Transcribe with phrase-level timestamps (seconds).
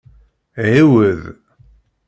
[0.65, 1.21] Ɛiwed!